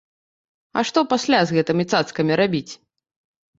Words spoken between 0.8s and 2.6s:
што пасля з гэтымі цацкамі